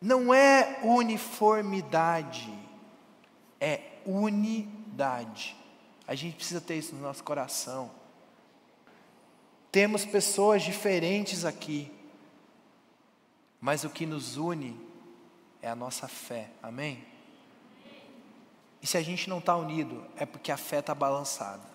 [0.01, 2.53] Não é uniformidade,
[3.57, 5.55] é unidade.
[6.05, 7.89] A gente precisa ter isso no nosso coração.
[9.71, 11.89] Temos pessoas diferentes aqui,
[13.61, 14.77] mas o que nos une
[15.61, 17.01] é a nossa fé, amém?
[18.81, 21.72] E se a gente não está unido, é porque a fé está balançada.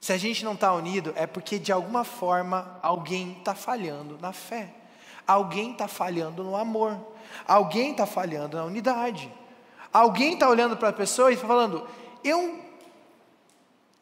[0.00, 4.32] Se a gente não está unido, é porque de alguma forma alguém está falhando na
[4.32, 4.72] fé,
[5.26, 6.96] alguém está falhando no amor,
[7.46, 9.32] alguém está falhando na unidade,
[9.92, 11.86] alguém está olhando para a pessoa e falando:
[12.22, 12.62] eu,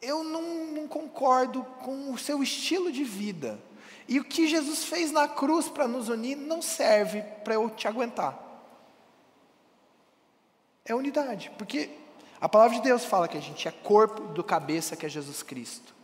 [0.01, 3.59] eu não, não concordo com o seu estilo de vida,
[4.07, 7.87] e o que Jesus fez na cruz para nos unir não serve para eu te
[7.87, 8.45] aguentar.
[10.85, 11.89] É unidade, porque
[12.39, 15.41] a palavra de Deus fala que a gente é corpo do cabeça que é Jesus
[15.41, 15.95] Cristo.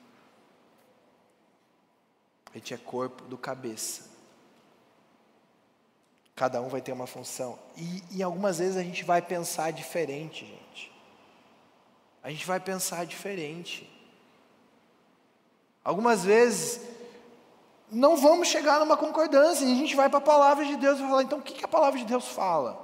[2.54, 4.12] A gente é corpo do cabeça.
[6.36, 7.60] Cada um vai ter uma função.
[7.78, 10.92] E, e algumas vezes a gente vai pensar diferente, gente.
[12.24, 13.90] A gente vai pensar diferente.
[15.84, 16.82] Algumas vezes
[17.92, 21.02] não vamos chegar numa concordância, e a gente vai para a palavra de Deus e
[21.04, 22.83] falar, então o que, que a palavra de Deus fala?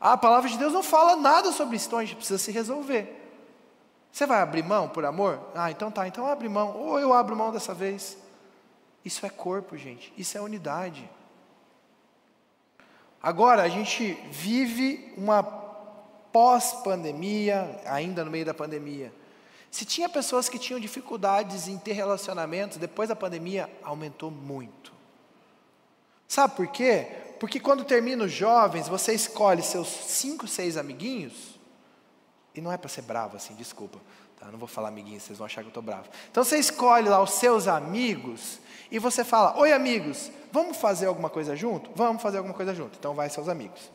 [0.00, 3.22] A palavra de Deus não fala nada sobre isso, então a gente precisa se resolver.
[4.12, 5.40] Você vai abrir mão por amor?
[5.54, 6.76] Ah, então tá, então abre mão.
[6.76, 8.16] Ou eu abro mão dessa vez.
[9.04, 10.12] Isso é corpo, gente.
[10.16, 11.08] Isso é unidade.
[13.22, 19.12] Agora, a gente vive uma pós-pandemia, ainda no meio da pandemia.
[19.70, 24.92] Se tinha pessoas que tinham dificuldades em ter relacionamentos, depois da pandemia aumentou muito.
[26.26, 27.25] Sabe por quê?
[27.38, 31.58] Porque quando termina os jovens, você escolhe seus cinco, seis amiguinhos,
[32.54, 33.98] e não é para ser bravo assim, desculpa,
[34.40, 34.46] tá?
[34.46, 36.08] não vou falar amiguinhos, vocês vão achar que eu estou bravo.
[36.30, 41.28] Então você escolhe lá os seus amigos, e você fala: Oi, amigos, vamos fazer alguma
[41.28, 41.90] coisa junto?
[41.94, 42.96] Vamos fazer alguma coisa junto.
[42.98, 43.90] Então vai seus amigos.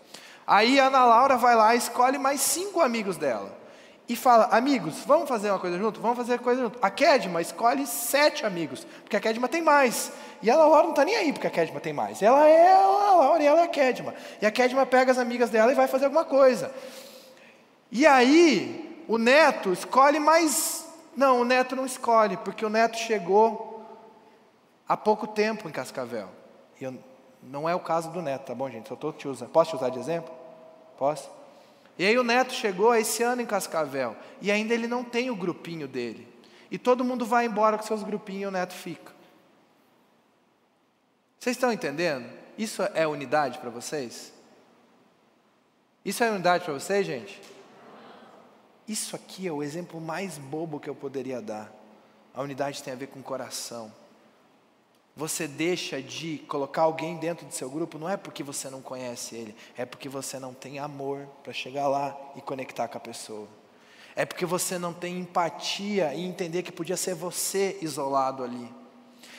[0.45, 3.60] Aí a Ana Laura vai lá e escolhe mais cinco amigos dela.
[4.09, 6.01] E fala, amigos, vamos fazer uma coisa junto?
[6.01, 6.77] Vamos fazer coisa junto.
[6.81, 10.11] A Kedma escolhe sete amigos, porque a Kedma tem mais.
[10.41, 12.21] E a Laura não está nem aí porque a Kedma tem mais.
[12.21, 14.13] Ela é a Laura e ela é a Kedma.
[14.41, 16.73] E a Kedma pega as amigas dela e vai fazer alguma coisa.
[17.91, 20.85] E aí, o neto escolhe mais.
[21.15, 23.85] Não, o neto não escolhe, porque o neto chegou
[24.87, 26.29] há pouco tempo em Cascavel.
[26.79, 26.93] E eu,
[27.43, 28.87] não é o caso do neto, tá bom, gente?
[28.87, 29.49] Só estou te usando.
[29.49, 30.33] Posso te usar de exemplo?
[30.97, 31.29] Posso?
[31.97, 34.15] E aí o neto chegou esse ano em Cascavel.
[34.41, 36.27] E ainda ele não tem o grupinho dele.
[36.69, 39.11] E todo mundo vai embora com seus grupinhos e o neto fica.
[41.39, 42.29] Vocês estão entendendo?
[42.57, 44.31] Isso é unidade para vocês?
[46.05, 47.41] Isso é unidade para vocês, gente?
[48.87, 51.71] Isso aqui é o exemplo mais bobo que eu poderia dar.
[52.33, 53.91] A unidade tem a ver com coração.
[55.15, 59.35] Você deixa de colocar alguém dentro do seu grupo não é porque você não conhece
[59.35, 63.47] ele, é porque você não tem amor para chegar lá e conectar com a pessoa.
[64.15, 68.73] É porque você não tem empatia e entender que podia ser você isolado ali.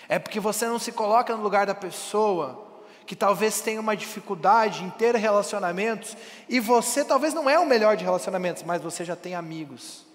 [0.08, 2.68] É porque você não se coloca no lugar da pessoa
[3.06, 6.16] que talvez tenha uma dificuldade em ter relacionamentos
[6.48, 10.06] e você talvez não é o melhor de relacionamentos, mas você já tem amigos.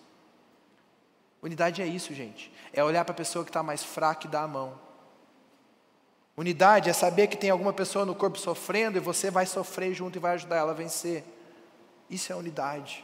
[1.41, 2.52] Unidade é isso, gente.
[2.74, 4.87] É olhar para a pessoa que está mais fraca e dar a mão.
[6.38, 10.17] Unidade é saber que tem alguma pessoa no corpo sofrendo e você vai sofrer junto
[10.17, 11.23] e vai ajudar ela a vencer.
[12.10, 13.04] Isso é unidade.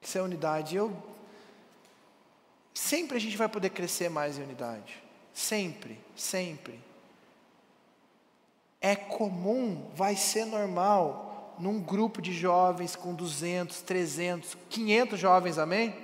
[0.00, 0.76] Isso é unidade.
[0.76, 0.96] Eu
[2.74, 5.02] Sempre a gente vai poder crescer mais em unidade.
[5.32, 6.80] Sempre, sempre.
[8.80, 15.94] É comum, vai ser normal, num grupo de jovens com 200, 300, 500 jovens, amém?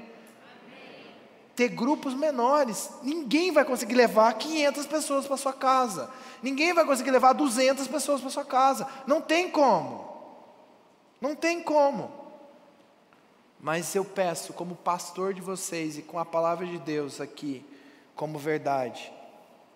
[1.59, 2.89] Ter grupos menores.
[3.03, 6.09] Ninguém vai conseguir levar 500 pessoas para sua casa.
[6.41, 8.87] Ninguém vai conseguir levar 200 pessoas para sua casa.
[9.09, 10.09] Não tem como.
[11.21, 12.13] Não tem como.
[13.59, 17.67] Mas eu peço, como pastor de vocês e com a palavra de Deus aqui,
[18.15, 19.13] como verdade,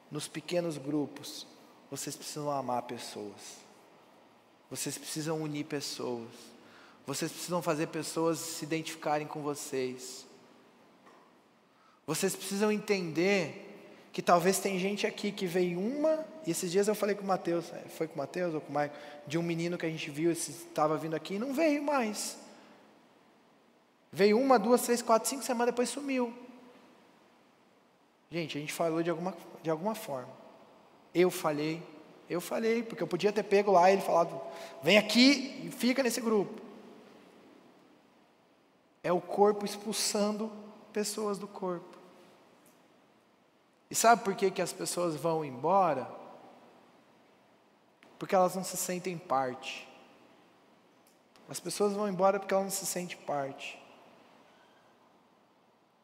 [0.09, 1.49] nos pequenos grupos,
[1.91, 3.57] vocês precisam amar pessoas,
[4.71, 6.29] vocês precisam unir pessoas,
[7.05, 10.25] vocês precisam fazer pessoas se identificarem com vocês,
[12.07, 13.69] vocês precisam entender
[14.13, 17.27] que talvez tem gente aqui que veio uma, e esses dias eu falei com o
[17.27, 18.95] Mateus, é, foi com o Mateus ou com o Maicon,
[19.27, 22.37] de um menino que a gente viu, estava vindo aqui e não veio mais.
[24.13, 26.35] Veio uma, duas, três, quatro, cinco semanas depois sumiu.
[28.31, 30.33] Gente, a gente falou de alguma, de alguma forma.
[31.15, 31.83] Eu falhei,
[32.29, 34.39] eu falhei, porque eu podia ter pego lá e ele falado,
[34.83, 36.61] vem aqui e fica nesse grupo.
[39.03, 40.53] É o corpo expulsando
[40.93, 41.99] pessoas do corpo.
[43.91, 46.09] E sabe por que, que as pessoas vão embora?
[48.19, 49.89] Porque elas não se sentem parte.
[51.49, 53.81] As pessoas vão embora porque elas não se sentem parte.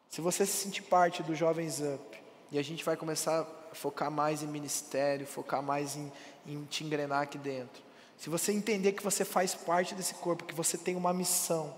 [0.09, 2.19] Se você se sentir parte do Jovens Up,
[2.51, 6.11] e a gente vai começar a focar mais em ministério, focar mais em,
[6.45, 7.81] em te engrenar aqui dentro.
[8.17, 11.75] Se você entender que você faz parte desse corpo, que você tem uma missão,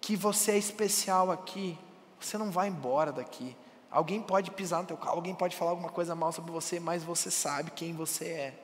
[0.00, 1.78] que você é especial aqui,
[2.26, 3.56] você não vai embora daqui.
[3.90, 7.04] Alguém pode pisar no teu carro, alguém pode falar alguma coisa mal sobre você, mas
[7.04, 8.54] você sabe quem você é.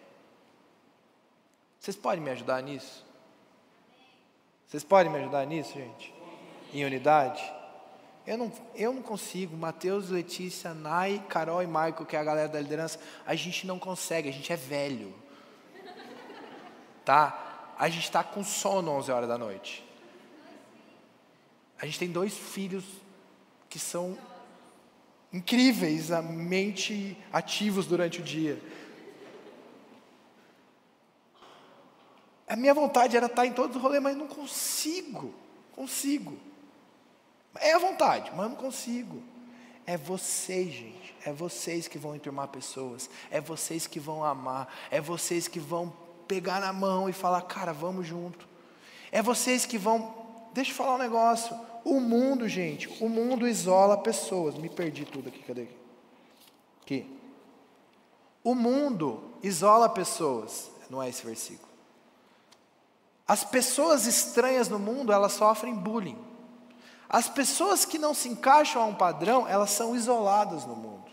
[1.79, 3.07] Vocês podem me ajudar nisso?
[4.67, 6.13] Vocês podem me ajudar nisso, gente?
[6.75, 7.43] Em unidade?
[8.27, 9.57] Eu não, eu não consigo.
[9.57, 13.79] Mateus, Letícia, Nai, Carol e Michael, que é a galera da liderança, a gente não
[13.79, 15.15] consegue, a gente é velho.
[17.05, 17.73] Tá?
[17.79, 19.85] A gente está com sono 11 horas da noite.
[21.81, 22.85] A gente tem dois filhos
[23.71, 24.19] que são
[25.33, 28.61] incríveis, a mente ativos durante o dia.
[32.49, 35.33] A minha vontade era estar em todos os rolês, mas não consigo.
[35.73, 36.37] Consigo.
[37.55, 39.23] É a vontade, mas não consigo.
[39.87, 41.15] É vocês, gente.
[41.25, 43.09] É vocês que vão enturmar pessoas.
[43.31, 44.67] É vocês que vão amar.
[44.91, 45.93] É vocês que vão
[46.27, 48.49] pegar na mão e falar, cara, vamos junto.
[49.13, 50.13] É vocês que vão.
[50.53, 51.57] Deixa eu falar um negócio.
[51.85, 54.57] O mundo, gente, o mundo isola pessoas.
[54.57, 55.69] Me perdi tudo aqui, cadê?
[56.83, 57.07] Aqui.
[58.45, 60.71] O mundo isola pessoas.
[60.89, 61.71] Não é esse versículo.
[63.27, 66.19] As pessoas estranhas no mundo, elas sofrem bullying.
[67.09, 71.11] As pessoas que não se encaixam a um padrão, elas são isoladas no mundo.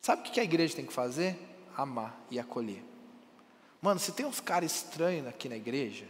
[0.00, 1.38] Sabe o que a igreja tem que fazer?
[1.76, 2.84] Amar e acolher.
[3.80, 6.06] Mano, se tem uns caras estranhos aqui na igreja,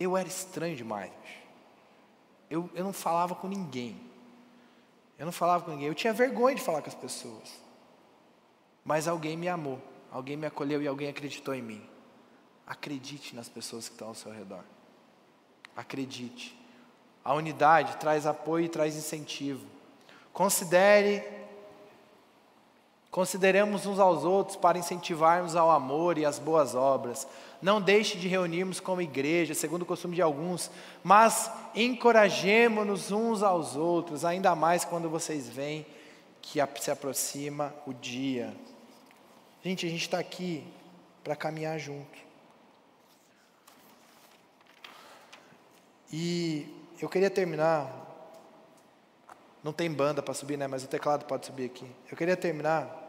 [0.00, 1.12] eu era estranho demais.
[2.48, 4.00] Eu, eu não falava com ninguém.
[5.18, 5.86] Eu não falava com ninguém.
[5.86, 7.60] Eu tinha vergonha de falar com as pessoas.
[8.82, 9.78] Mas alguém me amou,
[10.10, 11.86] alguém me acolheu e alguém acreditou em mim.
[12.66, 14.64] Acredite nas pessoas que estão ao seu redor.
[15.76, 16.58] Acredite.
[17.22, 19.66] A unidade traz apoio e traz incentivo.
[20.32, 21.22] Considere
[23.10, 27.26] Consideremos uns aos outros para incentivarmos ao amor e às boas obras.
[27.60, 30.70] Não deixe de reunirmos como igreja, segundo o costume de alguns,
[31.02, 35.84] mas encorajemos-nos uns aos outros, ainda mais quando vocês veem
[36.40, 38.54] que se aproxima o dia.
[39.62, 40.64] Gente, a gente está aqui
[41.24, 42.18] para caminhar junto.
[46.12, 46.66] E
[47.00, 47.98] eu queria terminar.
[49.62, 50.66] Não tem banda para subir, né?
[50.66, 51.86] Mas o teclado pode subir aqui.
[52.10, 52.99] Eu queria terminar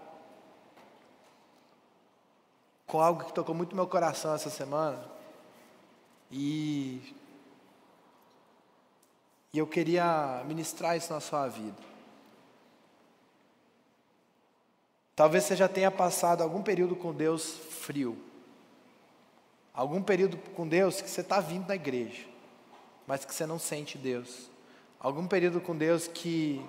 [2.91, 5.01] com algo que tocou muito meu coração essa semana.
[6.29, 7.15] E,
[9.53, 11.81] e eu queria ministrar isso na sua vida.
[15.15, 18.17] Talvez você já tenha passado algum período com Deus frio.
[19.73, 22.27] Algum período com Deus que você está vindo na igreja,
[23.07, 24.49] mas que você não sente Deus.
[24.99, 26.61] Algum período com Deus que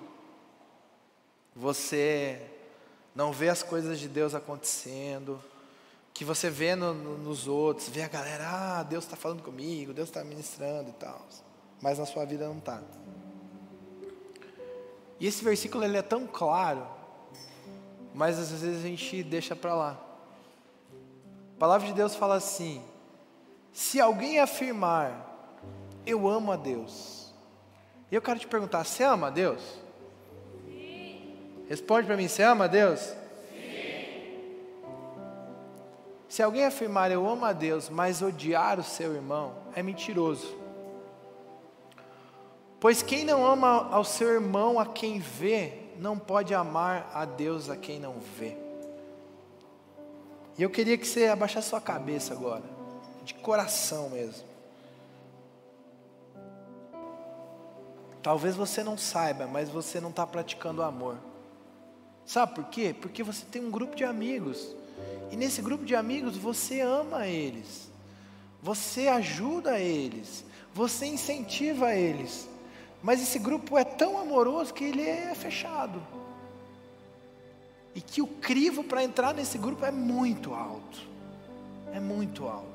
[1.53, 2.41] você
[3.13, 5.51] não vê as coisas de Deus acontecendo
[6.13, 9.93] que você vê no, no, nos outros, vê a galera, ah, Deus está falando comigo,
[9.93, 11.25] Deus está ministrando e tal,
[11.81, 12.81] mas na sua vida não está.
[15.19, 16.85] E esse versículo ele é tão claro,
[18.13, 19.99] mas às vezes a gente deixa para lá.
[21.55, 22.83] A palavra de Deus fala assim:
[23.71, 25.57] se alguém afirmar,
[26.05, 27.33] eu amo a Deus,
[28.11, 29.61] e eu quero te perguntar, você ama a Deus?
[31.67, 33.15] Responde para mim, você ama a Deus?
[36.33, 40.57] Se alguém afirmar eu amo a Deus, mas odiar o seu irmão, é mentiroso.
[42.79, 47.69] Pois quem não ama ao seu irmão a quem vê, não pode amar a Deus
[47.69, 48.57] a quem não vê.
[50.57, 52.63] E eu queria que você abaixasse sua cabeça agora,
[53.23, 54.47] de coração mesmo.
[58.23, 61.15] Talvez você não saiba, mas você não está praticando amor.
[62.25, 62.95] Sabe por quê?
[62.99, 64.75] Porque você tem um grupo de amigos
[65.31, 67.89] e nesse grupo de amigos você ama eles,
[68.61, 72.47] você ajuda eles, você incentiva eles.
[73.01, 76.01] Mas esse grupo é tão amoroso que ele é fechado.
[77.93, 80.99] E que o crivo para entrar nesse grupo é muito alto.
[81.93, 82.73] É muito alto.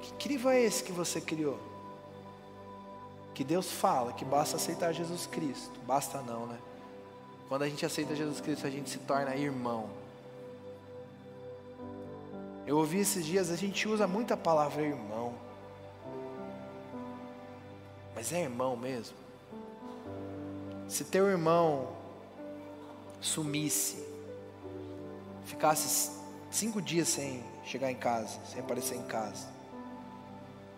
[0.00, 1.60] Que crivo é esse que você criou?
[3.34, 5.78] Que Deus fala que basta aceitar Jesus Cristo.
[5.86, 6.58] Basta não, né?
[7.48, 9.88] Quando a gente aceita Jesus Cristo, a gente se torna irmão.
[12.68, 15.34] Eu ouvi esses dias, a gente usa muito a palavra irmão.
[18.14, 19.16] Mas é irmão mesmo?
[20.88, 21.86] se teu irmão
[23.20, 24.02] sumisse,
[25.44, 26.10] ficasse
[26.50, 29.46] cinco dias sem chegar em casa, sem aparecer em casa,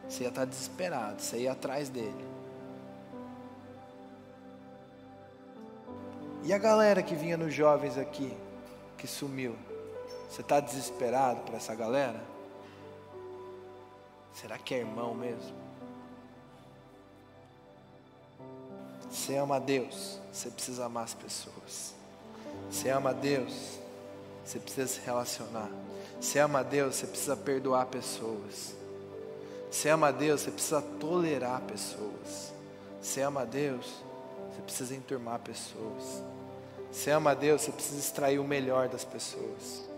[0.08, 2.24] você ia estar desesperado, você ia atrás dele.
[6.42, 8.36] E a galera que vinha nos jovens aqui,
[8.98, 9.54] que sumiu,
[10.30, 12.22] você está desesperado por essa galera?
[14.32, 15.56] Será que é irmão mesmo?
[19.10, 21.94] Você ama Deus, você precisa amar as pessoas.
[22.70, 23.80] Você ama Deus,
[24.44, 25.68] você precisa se relacionar.
[26.20, 28.72] Você ama Deus, você precisa perdoar pessoas.
[29.68, 32.52] Você ama Deus, você precisa tolerar pessoas.
[33.02, 33.86] Você ama Deus,
[34.52, 36.22] você precisa enturmar pessoas.
[36.92, 39.89] Você ama Deus, você precisa extrair o melhor das pessoas.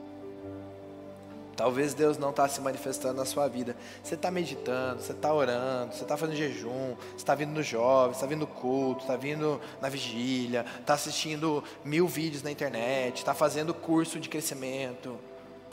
[1.56, 3.76] Talvez Deus não está se manifestando na sua vida.
[4.02, 8.12] Você está meditando, você está orando, você está fazendo jejum, você está vindo no jovem,
[8.12, 13.34] está vindo no culto, está vindo na vigília, está assistindo mil vídeos na internet, está
[13.34, 15.18] fazendo curso de crescimento.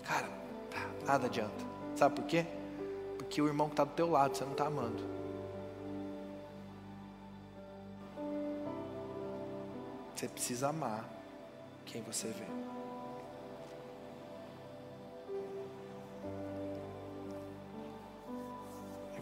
[0.04, 0.28] Cara,
[1.06, 1.66] nada adianta.
[1.96, 2.46] Sabe por quê?
[3.18, 5.04] Porque o irmão que está do teu lado, você não está amando.
[10.16, 11.08] Você precisa amar
[11.86, 12.79] quem você vê.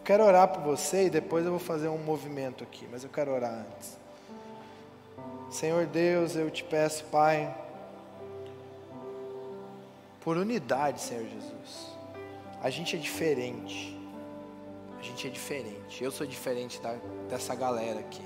[0.07, 3.29] Quero orar por você e depois eu vou fazer um movimento aqui, mas eu quero
[3.29, 3.97] orar antes.
[5.51, 7.53] Senhor Deus, eu te peço, Pai,
[10.21, 11.87] por unidade, Senhor Jesus.
[12.63, 13.99] A gente é diferente.
[14.97, 16.01] A gente é diferente.
[16.01, 16.95] Eu sou diferente da,
[17.27, 18.23] dessa galera aqui.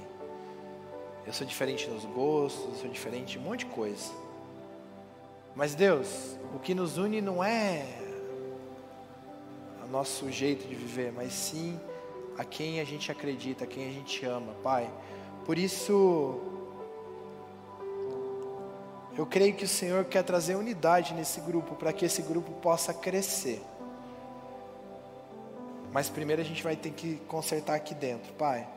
[1.26, 4.14] Eu sou diferente nos gostos, eu sou diferente de um monte de coisa.
[5.56, 8.11] Mas Deus, o que nos une não é
[9.92, 11.80] nosso jeito de viver, mas sim
[12.38, 14.90] a quem a gente acredita, a quem a gente ama, Pai.
[15.46, 16.40] Por isso,
[19.18, 22.94] eu creio que o Senhor quer trazer unidade nesse grupo, para que esse grupo possa
[22.94, 23.62] crescer.
[25.92, 28.68] Mas primeiro a gente vai ter que consertar aqui dentro, Pai.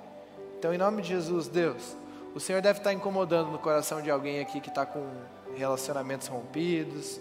[0.59, 1.97] Então, em nome de Jesus, Deus,
[2.35, 5.07] o Senhor deve estar incomodando no coração de alguém aqui que está com
[5.55, 7.21] relacionamentos rompidos,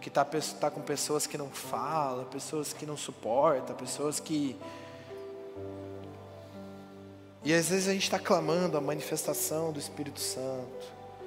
[0.00, 4.56] que está tá com pessoas que não falam, pessoas que não suportam, pessoas que.
[7.44, 10.86] E às vezes a gente está clamando a manifestação do Espírito Santo,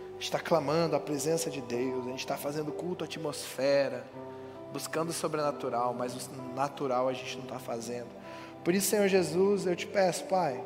[0.09, 4.05] a gente está clamando a presença de Deus, a gente está fazendo culto à atmosfera,
[4.71, 8.09] buscando o sobrenatural, mas o natural a gente não está fazendo.
[8.63, 10.61] Por isso, Senhor Jesus, eu te peço, Pai,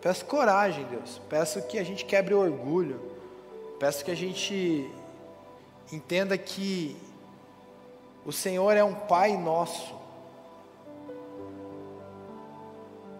[0.00, 3.00] peço coragem, Deus, peço que a gente quebre o orgulho,
[3.78, 4.90] peço que a gente
[5.90, 6.96] entenda que
[8.24, 9.94] o Senhor é um Pai nosso,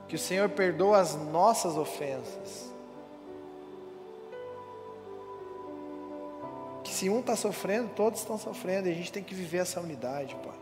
[0.08, 2.70] que o Senhor perdoa as nossas ofensas.
[6.84, 9.80] Que se um está sofrendo, todos estão sofrendo, e a gente tem que viver essa
[9.80, 10.58] unidade, Pai.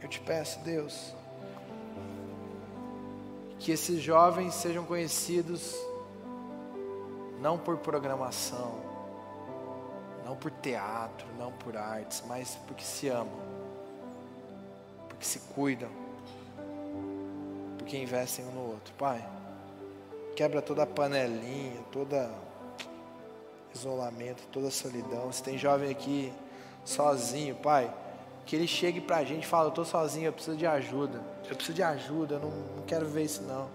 [0.00, 1.14] Eu te peço, Deus,
[3.58, 5.74] que esses jovens sejam conhecidos
[7.40, 8.85] não por programação,
[10.26, 13.38] não por teatro, não por artes, mas porque se amam,
[15.08, 15.88] porque se cuidam,
[17.78, 18.92] porque investem um no outro.
[18.98, 19.24] Pai,
[20.34, 22.28] quebra toda a panelinha, toda
[23.72, 25.30] isolamento, toda solidão.
[25.30, 26.32] Se tem jovem aqui
[26.84, 27.94] sozinho, Pai,
[28.44, 31.22] que ele chegue pra gente e fale, eu tô sozinho, eu preciso de ajuda.
[31.48, 33.68] Eu preciso de ajuda, eu não, não quero ver isso não.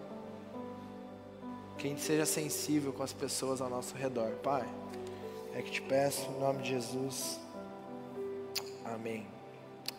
[1.77, 4.67] Que a gente seja sensível com as pessoas ao nosso redor, Pai.
[5.53, 7.39] É que te peço, em nome de Jesus.
[8.85, 9.27] Amém.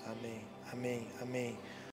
[0.07, 0.41] Amém.
[0.73, 1.09] Amém.
[1.21, 1.59] Amém.